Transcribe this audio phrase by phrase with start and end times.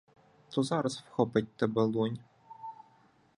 [0.49, 2.19] То зараз вхопить тебе лунь.